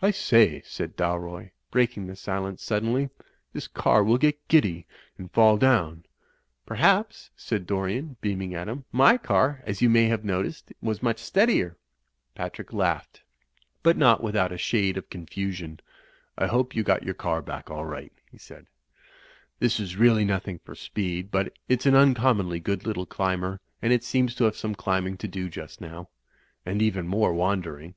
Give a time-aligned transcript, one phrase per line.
[0.00, 3.10] "I say," said Dalroy, breaking the silence suddenly,
[3.52, 6.02] "this car will get giddy and fall down.''
[6.66, 9.16] Digitized by CjOOQ IC 264 THE FLYING INN "Perhaps," said Dorian, beaming at him, "my
[9.16, 11.76] car, as you may have noticed, was much steadier."
[12.34, 13.22] Patrick laughed,
[13.84, 15.78] but not without a shade of confu sion.
[16.36, 18.66] "I hope you got back your car all right," he said
[19.60, 24.02] "This is really nothing for speed; but it's an uncommonly good little climber, and it
[24.02, 26.08] seems to have some climbing to do just now.
[26.66, 27.94] And even more wan dering."